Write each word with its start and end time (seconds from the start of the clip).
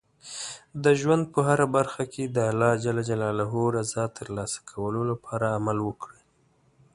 د 0.83 0.85
ژوند 0.99 1.23
په 1.33 1.39
هره 1.47 1.65
برخه 1.75 2.03
کې 2.13 2.23
د 2.35 2.37
الله 2.51 3.53
رضا 3.79 4.05
ترلاسه 4.17 4.57
کولو 4.71 5.01
لپاره 5.11 5.45
عمل 5.57 5.77
وکړئ. 5.83 6.21